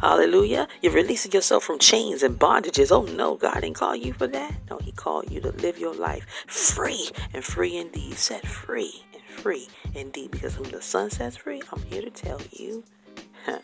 Hallelujah. 0.00 0.68
You're 0.80 0.92
releasing 0.92 1.32
yourself 1.32 1.64
from 1.64 1.78
chains 1.78 2.22
and 2.22 2.38
bondages. 2.38 2.90
Oh, 2.90 3.04
no, 3.04 3.36
God 3.36 3.60
didn't 3.60 3.76
call 3.76 3.94
you 3.94 4.12
for 4.12 4.26
that. 4.26 4.54
No, 4.70 4.78
He 4.78 4.92
called 4.92 5.30
you 5.30 5.40
to 5.40 5.50
live 5.50 5.78
your 5.78 5.94
life 5.94 6.26
free 6.46 7.10
and 7.32 7.44
free 7.44 7.76
indeed, 7.76 8.14
set 8.14 8.46
free 8.46 9.04
free 9.42 9.68
indeed, 9.94 10.30
because 10.30 10.54
whom 10.54 10.70
the 10.70 10.80
Son 10.80 11.10
sets 11.10 11.36
free, 11.36 11.60
I'm 11.72 11.82
here 11.82 12.02
to 12.02 12.10
tell 12.10 12.40
you, 12.52 12.84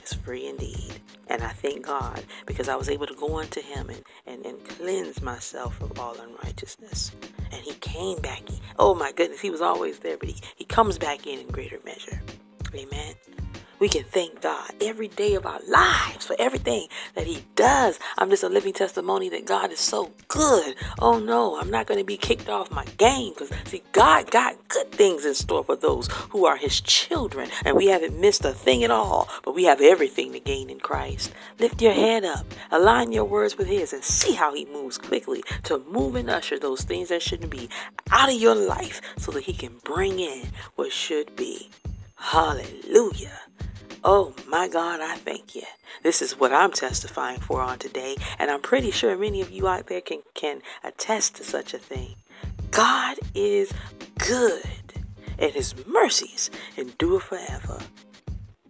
it's 0.00 0.14
free 0.14 0.46
indeed. 0.46 1.00
And 1.28 1.42
I 1.42 1.48
thank 1.48 1.86
God 1.86 2.22
because 2.46 2.68
I 2.68 2.76
was 2.76 2.88
able 2.88 3.06
to 3.06 3.14
go 3.14 3.38
unto 3.38 3.60
him 3.60 3.90
and, 3.90 4.02
and, 4.26 4.46
and 4.46 4.64
cleanse 4.68 5.20
myself 5.20 5.80
of 5.80 5.98
all 5.98 6.16
unrighteousness. 6.20 7.12
And 7.50 7.62
he 7.62 7.74
came 7.74 8.20
back. 8.20 8.42
Oh 8.78 8.94
my 8.94 9.12
goodness, 9.12 9.40
he 9.40 9.50
was 9.50 9.60
always 9.60 9.98
there, 9.98 10.16
but 10.16 10.28
he, 10.28 10.36
he 10.56 10.64
comes 10.64 10.98
back 10.98 11.26
in 11.26 11.40
in 11.40 11.48
greater 11.48 11.78
measure. 11.84 12.20
Amen. 12.74 13.14
We 13.82 13.88
can 13.88 14.04
thank 14.04 14.40
God 14.40 14.70
every 14.80 15.08
day 15.08 15.34
of 15.34 15.44
our 15.44 15.58
lives 15.66 16.24
for 16.24 16.36
everything 16.38 16.86
that 17.16 17.26
He 17.26 17.44
does. 17.56 17.98
I'm 18.16 18.30
just 18.30 18.44
a 18.44 18.48
living 18.48 18.74
testimony 18.74 19.28
that 19.30 19.44
God 19.44 19.72
is 19.72 19.80
so 19.80 20.12
good. 20.28 20.76
Oh 21.00 21.18
no, 21.18 21.58
I'm 21.58 21.68
not 21.68 21.88
going 21.88 21.98
to 21.98 22.06
be 22.06 22.16
kicked 22.16 22.48
off 22.48 22.70
my 22.70 22.84
game 22.96 23.32
because, 23.32 23.50
see, 23.64 23.82
God 23.90 24.30
got 24.30 24.68
good 24.68 24.92
things 24.92 25.24
in 25.24 25.34
store 25.34 25.64
for 25.64 25.74
those 25.74 26.06
who 26.30 26.46
are 26.46 26.56
His 26.56 26.80
children. 26.80 27.50
And 27.64 27.76
we 27.76 27.88
haven't 27.88 28.20
missed 28.20 28.44
a 28.44 28.52
thing 28.52 28.84
at 28.84 28.92
all, 28.92 29.28
but 29.44 29.56
we 29.56 29.64
have 29.64 29.80
everything 29.80 30.32
to 30.34 30.38
gain 30.38 30.70
in 30.70 30.78
Christ. 30.78 31.32
Lift 31.58 31.82
your 31.82 31.92
head 31.92 32.24
up, 32.24 32.46
align 32.70 33.10
your 33.10 33.24
words 33.24 33.58
with 33.58 33.66
His, 33.66 33.92
and 33.92 34.04
see 34.04 34.34
how 34.34 34.54
He 34.54 34.64
moves 34.66 34.96
quickly 34.96 35.42
to 35.64 35.82
move 35.90 36.14
and 36.14 36.30
usher 36.30 36.56
those 36.56 36.82
things 36.82 37.08
that 37.08 37.20
shouldn't 37.20 37.50
be 37.50 37.68
out 38.12 38.32
of 38.32 38.40
your 38.40 38.54
life 38.54 39.00
so 39.18 39.32
that 39.32 39.42
He 39.42 39.52
can 39.52 39.74
bring 39.82 40.20
in 40.20 40.50
what 40.76 40.92
should 40.92 41.34
be. 41.34 41.68
Hallelujah. 42.14 43.40
Oh 44.04 44.34
my 44.48 44.66
God, 44.66 45.00
I 45.00 45.14
thank 45.14 45.54
you. 45.54 45.62
This 46.02 46.22
is 46.22 46.38
what 46.38 46.52
I'm 46.52 46.72
testifying 46.72 47.38
for 47.38 47.60
on 47.60 47.78
today, 47.78 48.16
and 48.36 48.50
I'm 48.50 48.60
pretty 48.60 48.90
sure 48.90 49.16
many 49.16 49.40
of 49.40 49.52
you 49.52 49.68
out 49.68 49.86
there 49.86 50.00
can, 50.00 50.22
can 50.34 50.60
attest 50.82 51.36
to 51.36 51.44
such 51.44 51.72
a 51.72 51.78
thing. 51.78 52.16
God 52.72 53.18
is 53.32 53.72
good, 54.18 54.64
and 55.38 55.52
His 55.52 55.74
mercies 55.86 56.50
endure 56.76 57.20
forever. 57.20 57.78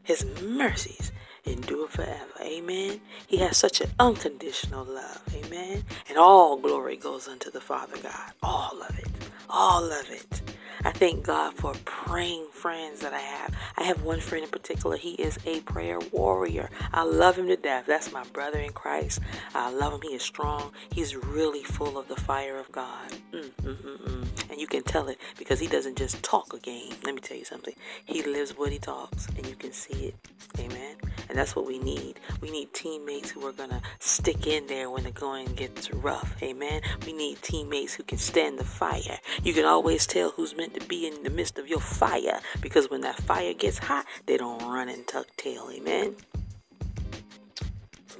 His 0.03 0.27
mercies 0.43 1.13
endure 1.47 1.89
forever. 1.89 2.43
Amen. 2.43 3.01
He 3.27 3.39
has 3.39 3.57
such 3.57 3.81
an 3.81 3.91
unconditional 3.99 4.85
love. 4.85 5.23
Amen. 5.35 5.85
And 6.11 6.19
all 6.19 6.59
glory 6.59 6.97
goes 6.97 7.27
unto 7.27 7.51
the 7.51 7.61
Father 7.61 7.97
God. 8.03 8.33
All 8.43 8.83
of 8.83 8.99
it. 8.99 9.09
All 9.49 9.91
of 9.91 10.11
it. 10.11 10.43
I 10.85 10.91
thank 10.91 11.25
God 11.25 11.55
for 11.55 11.75
praying 11.85 12.47
friends 12.53 13.01
that 13.01 13.13
I 13.13 13.21
have. 13.21 13.55
I 13.77 13.85
have 13.85 14.03
one 14.03 14.21
friend 14.21 14.45
in 14.45 14.51
particular. 14.51 14.97
He 14.97 15.13
is 15.13 15.39
a 15.47 15.61
prayer 15.61 15.99
warrior. 16.11 16.71
I 16.93 17.05
love 17.05 17.39
him 17.39 17.47
to 17.49 17.57
death. 17.57 17.85
That's 17.87 18.13
my 18.13 18.25
brother 18.33 18.59
in 18.59 18.73
Christ. 18.73 19.21
I 19.55 19.71
love 19.71 19.95
him. 19.95 20.01
He 20.03 20.15
is 20.17 20.23
strong. 20.23 20.73
He's 20.93 21.15
really 21.15 21.63
full 21.63 21.99
of 21.99 22.09
the 22.09 22.17
fire 22.17 22.59
of 22.59 22.71
God. 22.73 23.13
Mm, 23.33 23.51
mm, 23.63 23.77
mm, 23.77 23.99
mm. 23.99 24.51
and 24.51 24.61
you 24.61 24.67
can 24.67 24.83
tell 24.83 25.09
it 25.09 25.19
because 25.39 25.61
he 25.61 25.69
doesn't 25.69 25.97
just 25.97 26.23
talk 26.23 26.53
a 26.53 26.59
game. 26.59 26.93
Let 27.05 27.15
me 27.15 27.21
tell 27.21 27.37
you 27.37 27.45
something. 27.45 27.75
He 28.05 28.23
lives 28.23 28.57
what 28.59 28.73
he 28.73 28.79
talks, 28.79 29.27
and 29.37 29.47
you 29.47 29.55
can 29.55 29.73
see 29.73 30.07
it. 30.07 30.15
Amen. 30.59 30.97
And 31.29 31.39
that's 31.39 31.57
what 31.57 31.67
we 31.67 31.79
need. 31.79 32.21
We 32.41 32.51
need 32.51 32.73
teammates 32.75 33.31
who 33.31 33.47
are 33.47 33.53
going 33.53 33.71
to 33.71 33.81
stick 34.01 34.47
in 34.47 34.67
there 34.67 34.91
when 34.91 35.05
the 35.05 35.11
going 35.13 35.47
gets 35.55 35.93
rough. 35.93 36.37
Amen. 36.43 36.83
We 37.07 37.13
need 37.13 37.41
teammates 37.43 37.95
who 37.95 38.03
can 38.03 38.19
stand 38.19 38.59
the 38.59 38.65
fire. 38.65 39.19
You 39.43 39.55
can 39.55 39.65
always 39.65 40.07
tell 40.07 40.31
who's 40.31 40.57
meant 40.57 40.72
to 40.75 40.81
be 40.87 41.07
in 41.07 41.23
the 41.23 41.31
midst 41.31 41.59
of 41.59 41.69
your 41.69 41.81
fire 41.81 42.41
because 42.61 42.91
when 42.91 43.03
that 43.03 43.17
fire 43.17 43.55
gets 43.55 43.79
hot, 43.79 44.07
they 44.27 44.37
don't 44.37 44.63
run 44.63 44.89
and 44.89 45.07
tuck 45.07 45.27
tail. 45.37 45.71
Amen. 45.73 46.17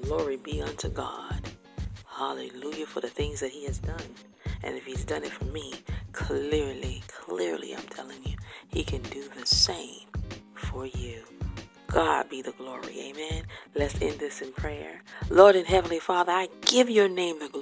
Glory 0.03 0.37
be 0.37 0.63
unto 0.63 0.89
God. 0.89 1.41
Hallelujah 2.07 2.87
for 2.87 3.01
the 3.01 3.09
things 3.09 3.41
that 3.41 3.51
He 3.51 3.65
has 3.67 3.79
done. 3.79 4.15
And 4.63 4.77
if 4.77 4.85
He's 4.87 5.05
done 5.05 5.25
it 5.25 5.33
for 5.33 5.47
me, 5.47 5.75
clearly, 6.13 7.03
clearly, 7.09 7.75
I'm 7.75 7.85
telling 7.85 8.25
you, 8.25 8.37
He 8.69 8.85
can 8.85 9.03
do 9.03 9.29
the 9.39 9.47
same 9.47 10.09
for 10.55 10.87
you. 10.87 11.23
God 11.89 12.29
be 12.31 12.43
the 12.43 12.53
glory. 12.53 13.01
Amen. 13.13 13.45
Let's 13.75 14.01
end 14.03 14.19
this 14.19 14.41
in 14.43 14.53
prayer. 14.53 15.03
Lord 15.31 15.57
and 15.57 15.67
Heavenly 15.67 16.01
Father, 16.01 16.33
I 16.33 16.49
give 16.63 16.91
your 16.91 17.09
name 17.09 17.39
the 17.39 17.49
glory. 17.49 17.62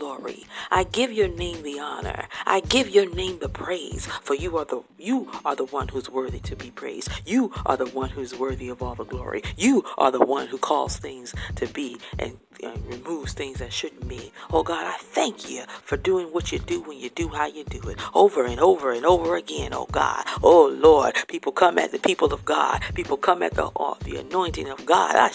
I 0.71 0.85
give 0.85 1.13
your 1.13 1.29
name 1.29 1.63
the 1.63 1.79
honor. 1.81 2.27
I 2.47 2.61
give 2.61 2.89
your 2.89 3.09
name 3.15 3.39
the 3.41 3.49
praise. 3.49 4.07
For 4.23 4.35
you 4.35 4.57
are 4.59 4.65
the 4.65 4.83
you 4.99 5.31
are 5.45 5.57
the 5.57 5.65
one 5.67 5.89
who's 5.89 6.11
worthy 6.11 6.41
to 6.41 6.57
be 6.57 6.71
praised. 6.71 7.09
You 7.27 7.53
are 7.67 7.77
the 7.77 7.87
one 7.87 8.11
who's 8.11 8.35
worthy 8.39 8.69
of 8.69 8.83
all 8.83 8.95
the 8.95 9.05
glory. 9.05 9.43
You 9.57 9.85
are 9.99 10.11
the 10.11 10.25
one 10.25 10.49
who 10.49 10.59
calls 10.59 10.97
things 10.97 11.35
to 11.57 11.67
be 11.69 11.99
and 12.19 12.39
and 12.63 12.87
removes 12.87 13.33
things 13.33 13.59
that 13.59 13.73
shouldn't 13.73 14.09
be. 14.09 14.33
Oh 14.51 14.63
God, 14.63 14.85
I 14.87 14.97
thank 14.99 15.51
you 15.51 15.65
for 15.83 15.97
doing 15.97 16.29
what 16.29 16.53
you 16.53 16.59
do 16.59 16.81
when 16.83 16.99
you 16.99 17.11
do 17.11 17.29
how 17.29 17.47
you 17.47 17.65
do 17.65 17.81
it 17.89 17.99
over 18.15 18.45
and 18.47 18.61
over 18.61 18.93
and 18.93 19.07
over 19.07 19.37
again. 19.37 19.73
Oh 19.75 19.87
God, 19.91 20.25
oh 20.43 20.67
Lord, 20.69 21.15
people 21.29 21.53
come 21.53 21.79
at 21.79 21.93
the 21.93 21.99
people 21.99 22.33
of 22.33 22.45
God. 22.45 22.83
People 22.95 23.17
come 23.17 23.43
at 23.43 23.55
the 23.55 23.67
uh, 23.77 23.95
the 24.05 24.17
anointing 24.19 24.69
of 24.69 24.87
God. 24.87 25.13
Ah, 25.17 25.31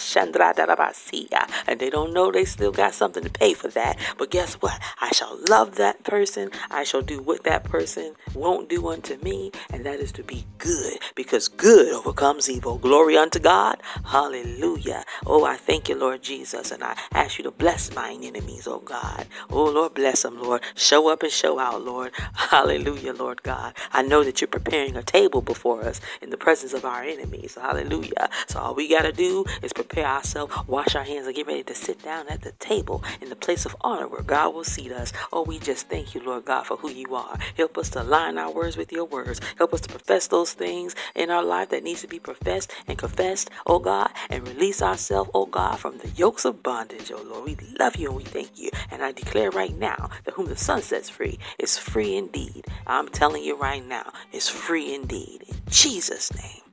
and 1.68 1.80
they 1.80 1.90
don't 1.90 2.14
know 2.14 2.32
they 2.32 2.46
still 2.46 2.72
got 2.72 2.94
something 2.94 3.24
to 3.24 3.30
pay 3.30 3.54
for 3.54 3.68
that. 3.70 3.98
But 4.18 4.32
guess 4.32 4.56
what? 4.56 4.65
I 5.02 5.12
shall 5.12 5.40
love 5.50 5.76
that 5.76 6.04
person. 6.04 6.52
I 6.70 6.84
shall 6.84 7.02
do 7.02 7.22
what 7.22 7.44
that 7.44 7.64
person 7.64 8.16
won't 8.34 8.70
do 8.70 8.88
unto 8.90 9.18
me, 9.18 9.52
and 9.72 9.86
that 9.86 10.00
is 10.00 10.12
to 10.14 10.24
be 10.24 10.46
good 10.58 11.00
because 11.16 11.48
good 11.48 11.94
overcomes 11.94 12.50
evil. 12.50 12.78
Glory 12.78 13.18
unto 13.18 13.40
God. 13.40 13.82
Hallelujah. 14.06 15.04
Oh, 15.26 15.46
I 15.46 15.56
thank 15.58 15.90
you, 15.90 15.96
Lord 15.96 16.22
Jesus, 16.22 16.72
and 16.72 16.84
I 16.84 16.98
ask 17.14 17.38
you 17.38 17.44
to 17.44 17.52
bless 17.52 17.94
mine 17.96 18.24
enemies, 18.24 18.68
oh 18.68 18.80
God. 18.80 19.26
Oh 19.50 19.66
Lord, 19.66 19.94
bless 19.94 20.24
them, 20.24 20.42
Lord. 20.42 20.62
Show 20.76 21.10
up 21.10 21.24
and 21.24 21.32
show 21.32 21.60
out, 21.60 21.84
Lord. 21.84 22.12
Hallelujah, 22.34 23.14
Lord 23.14 23.44
God. 23.44 23.74
I 23.92 24.02
know 24.02 24.24
that 24.24 24.42
you're 24.42 24.48
preparing 24.48 24.96
a 24.96 25.04
table 25.04 25.42
before 25.42 25.82
us 25.84 26.02
in 26.22 26.30
the 26.30 26.38
presence 26.38 26.74
of 26.74 26.86
our 26.86 27.04
enemies. 27.04 27.58
Hallelujah. 27.60 28.30
So 28.48 28.60
all 28.60 28.76
we 28.76 28.90
got 28.90 29.04
to 29.04 29.12
do 29.12 29.46
is 29.62 29.74
prepare 29.74 30.06
ourselves, 30.06 30.54
wash 30.68 30.96
our 30.96 31.04
hands, 31.04 31.28
and 31.28 31.36
get 31.36 31.48
ready 31.48 31.64
to 31.64 31.76
sit 31.76 32.02
down 32.04 32.28
at 32.28 32.42
the 32.42 32.52
table 32.54 33.04
in 33.22 33.30
the 33.30 33.36
place 33.36 33.66
of 33.66 33.76
honor 33.82 34.08
where 34.08 34.22
God 34.22 34.45
will 34.48 34.64
seat 34.64 34.92
us. 34.92 35.14
Oh, 35.32 35.44
we 35.44 35.60
just 35.60 35.90
thank 35.90 36.16
you, 36.16 36.22
Lord 36.24 36.46
God, 36.46 36.66
for 36.66 36.78
who 36.78 36.90
you 36.92 37.16
are. 37.16 37.38
Help 37.58 37.78
us 37.78 37.90
to 37.92 38.02
align 38.02 38.38
our 38.38 38.52
words 38.52 38.78
with 38.78 38.92
your 38.92 39.06
words. 39.06 39.42
Help 39.58 39.74
us 39.74 39.82
to 39.82 39.90
profess 39.90 40.28
those 40.28 40.54
things 40.54 40.96
in 41.16 41.30
our 41.32 41.44
life 41.44 41.70
that 41.70 41.84
needs 41.84 42.02
to 42.02 42.08
be 42.08 42.20
professed 42.20 42.72
and 42.88 42.98
confessed, 42.98 43.50
oh 43.66 43.80
God, 43.80 44.12
and 44.30 44.48
release 44.48 44.82
ourselves, 44.82 45.32
oh 45.34 45.46
God, 45.46 45.80
from 45.80 45.98
the 46.00 46.10
yokes 46.10 46.46
of 46.46 46.64
bondage 46.64 47.12
oh 47.12 47.22
Lord. 47.24 47.46
We 47.46 47.58
love 47.80 47.96
you 47.96 48.08
and 48.10 48.18
we 48.18 48.24
thank 48.24 48.60
you. 48.60 48.70
And 48.92 49.04
I 49.04 49.12
declare 49.12 49.52
right 49.52 49.76
now 49.78 50.10
that 50.26 50.36
whom 50.36 50.48
the 50.48 50.58
Son 50.58 50.82
sets 50.82 51.10
free 51.10 51.40
is 51.60 51.78
free 51.78 52.16
indeed. 52.16 52.66
I'm 52.88 53.10
telling 53.10 53.44
you 53.44 53.58
right 53.58 53.86
now, 53.86 54.12
it's 54.32 54.50
free 54.50 54.94
indeed. 54.94 55.44
In 55.48 55.58
Jesus' 55.70 56.34
name. 56.34 56.65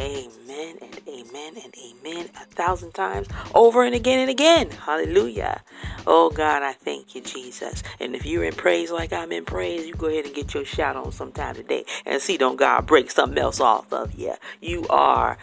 Amen 0.00 0.76
and 0.80 1.00
amen 1.08 1.54
and 1.62 1.74
amen 1.78 2.30
a 2.40 2.44
thousand 2.46 2.92
times 2.92 3.28
over 3.54 3.84
and 3.84 3.94
again 3.94 4.18
and 4.20 4.30
again. 4.30 4.70
Hallelujah. 4.70 5.62
Oh 6.06 6.30
God, 6.30 6.62
I 6.62 6.72
thank 6.72 7.14
you, 7.14 7.20
Jesus. 7.20 7.82
And 8.00 8.14
if 8.16 8.26
you're 8.26 8.44
in 8.44 8.54
praise 8.54 8.90
like 8.90 9.12
I'm 9.12 9.32
in 9.32 9.44
praise, 9.44 9.86
you 9.86 9.94
go 9.94 10.06
ahead 10.08 10.26
and 10.26 10.34
get 10.34 10.54
your 10.54 10.64
shout 10.64 10.96
on 10.96 11.12
sometime 11.12 11.54
today 11.54 11.84
and 12.06 12.20
see 12.20 12.36
don't 12.36 12.56
God 12.56 12.86
break 12.86 13.10
something 13.10 13.38
else 13.38 13.60
off 13.60 13.92
of 13.92 14.14
you. 14.14 14.34
You 14.60 14.86
are, 14.90 15.38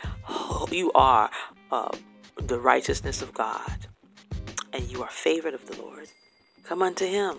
you 0.71 0.91
are 0.93 1.29
uh, 1.71 1.95
the 2.37 2.59
righteousness 2.59 3.21
of 3.21 3.33
God 3.33 3.87
and 4.73 4.89
you 4.91 5.01
are 5.03 5.09
favored 5.09 5.53
of 5.53 5.65
the 5.67 5.81
Lord. 5.81 6.07
Come 6.63 6.81
unto 6.81 7.05
him. 7.05 7.37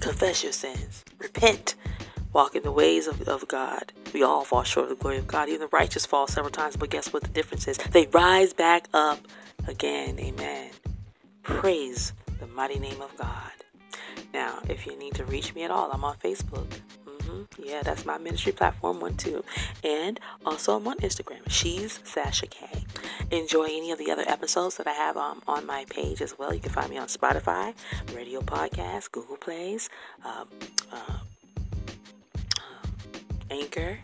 Confess 0.00 0.42
your 0.42 0.52
sins. 0.52 1.04
Repent. 1.18 1.74
Walk 2.32 2.54
in 2.54 2.62
the 2.62 2.72
ways 2.72 3.06
of, 3.06 3.28
of 3.28 3.48
God. 3.48 3.92
We 4.14 4.22
all 4.22 4.44
fall 4.44 4.62
short 4.62 4.90
of 4.90 4.98
the 4.98 5.02
glory 5.02 5.18
of 5.18 5.26
God. 5.26 5.48
Even 5.48 5.60
the 5.60 5.68
righteous 5.68 6.06
fall 6.06 6.26
several 6.26 6.52
times, 6.52 6.76
but 6.76 6.90
guess 6.90 7.12
what 7.12 7.22
the 7.22 7.28
difference 7.28 7.66
is? 7.66 7.76
They 7.78 8.06
rise 8.06 8.52
back 8.52 8.88
up 8.94 9.18
again. 9.66 10.18
Amen. 10.18 10.70
Praise 11.42 12.12
the 12.38 12.46
mighty 12.46 12.78
name 12.78 13.00
of 13.00 13.16
God. 13.16 13.50
Now, 14.32 14.60
if 14.68 14.86
you 14.86 14.96
need 14.96 15.14
to 15.14 15.24
reach 15.24 15.54
me 15.54 15.64
at 15.64 15.70
all, 15.70 15.90
I'm 15.90 16.04
on 16.04 16.16
Facebook. 16.16 16.66
Mm-hmm. 17.06 17.62
Yeah, 17.64 17.82
that's 17.82 18.04
my 18.06 18.18
ministry 18.18 18.52
platform 18.52 19.00
one 19.00 19.16
too. 19.16 19.44
And 19.82 20.20
also 20.44 20.76
I'm 20.76 20.86
on 20.86 20.98
Instagram. 20.98 21.48
She's 21.48 22.00
Sasha 22.04 22.46
K. 22.46 22.66
Enjoy 23.30 23.64
any 23.64 23.90
of 23.90 23.98
the 23.98 24.10
other 24.10 24.24
episodes 24.26 24.76
that 24.76 24.86
I 24.86 24.92
have 24.92 25.16
um, 25.16 25.42
on 25.46 25.66
my 25.66 25.84
page 25.88 26.22
as 26.22 26.38
well. 26.38 26.52
You 26.54 26.60
can 26.60 26.72
find 26.72 26.90
me 26.90 26.98
on 26.98 27.06
Spotify, 27.08 27.74
Radio 28.14 28.40
Podcast, 28.40 29.12
Google 29.12 29.36
Plays, 29.36 29.88
uh, 30.24 30.44
uh, 30.92 31.18
Anchor. 33.50 33.98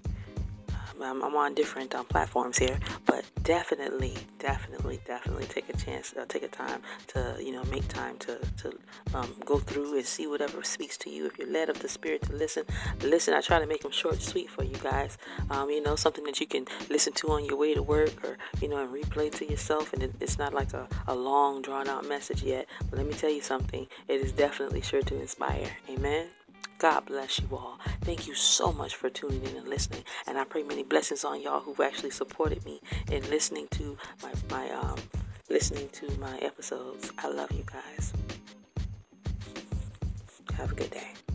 I'm, 1.03 1.23
I'm 1.23 1.37
on 1.37 1.55
different 1.55 1.95
um, 1.95 2.07
platforms 2.07 2.59
here, 2.59 2.79
but 3.05 3.25
definitely, 3.43 4.15
definitely, 4.38 5.00
definitely 5.07 5.45
take 5.47 5.69
a 5.69 5.76
chance, 5.76 6.15
uh, 6.19 6.25
take 6.29 6.43
a 6.43 6.49
time 6.49 6.81
to, 7.09 7.37
you 7.38 7.53
know, 7.53 7.62
make 7.65 7.87
time 7.88 8.17
to, 8.19 8.38
to 8.62 8.79
um, 9.15 9.35
go 9.45 9.59
through 9.59 9.97
and 9.97 10.07
see 10.07 10.26
whatever 10.26 10.62
speaks 10.62 10.97
to 10.99 11.11
you. 11.11 11.26
If 11.26 11.38
you're 11.38 11.50
led 11.50 11.69
of 11.69 11.81
the 11.81 11.88
Spirit 11.88 12.23
to 12.23 12.33
listen, 12.33 12.65
listen. 13.03 13.35
I 13.35 13.41
try 13.41 13.59
to 13.59 13.67
make 13.67 13.83
them 13.83 13.93
short 13.93 14.23
sweet 14.23 14.50
for 14.50 14.65
you 14.65 14.76
guys. 14.76 15.19
Um, 15.50 15.71
you 15.71 15.83
know, 15.83 15.97
something 15.97 16.25
that 16.25 16.41
you 16.41 16.47
can 16.47 16.67
listen 16.88 17.12
to 17.15 17.33
on 17.33 17.45
your 17.45 17.57
way 17.57 17.75
to 17.75 17.83
work 17.83 18.25
or, 18.25 18.38
you 18.61 18.69
know, 18.69 18.79
and 18.79 18.93
replay 18.93 19.31
to 19.33 19.49
yourself. 19.49 19.93
And 19.93 20.03
it, 20.03 20.15
it's 20.21 20.38
not 20.38 20.55
like 20.55 20.73
a, 20.73 20.88
a 21.07 21.15
long, 21.15 21.62
drawn 21.62 21.88
out 21.88 22.09
message 22.09 22.43
yet. 22.43 22.67
But 22.91 22.99
let 22.99 23.07
me 23.07 23.12
tell 23.12 23.31
you 23.31 23.43
something, 23.43 23.87
it 24.09 24.21
is 24.21 24.33
definitely 24.33 24.81
sure 24.81 25.03
to 25.03 25.21
inspire. 25.21 25.71
Amen. 25.91 26.36
God 26.78 27.06
bless 27.06 27.40
you 27.40 27.49
all. 27.52 27.78
Thank 28.02 28.26
you 28.26 28.35
so 28.35 28.73
much 28.73 28.95
for 28.95 29.09
tuning 29.09 29.42
in 29.45 29.56
and 29.56 29.68
listening. 29.68 30.04
And 30.26 30.37
I 30.37 30.45
pray 30.45 30.62
many 30.62 30.83
blessings 30.83 31.25
on 31.25 31.40
y'all 31.40 31.61
who've 31.61 31.80
actually 31.80 32.11
supported 32.11 32.64
me 32.64 32.80
in 33.11 33.28
listening 33.30 33.68
to 33.73 33.97
my, 34.23 34.33
my 34.50 34.71
um, 34.71 34.99
listening 35.49 35.88
to 35.90 36.11
my 36.18 36.37
episodes. 36.38 37.12
I 37.18 37.28
love 37.28 37.50
you 37.52 37.64
guys. 37.64 38.12
Have 40.56 40.73
a 40.73 40.75
good 40.75 40.90
day. 40.90 41.25